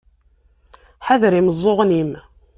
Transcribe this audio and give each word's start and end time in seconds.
Ḥader 1.05 1.33
imeẓẓuɣen-im. 1.39 2.11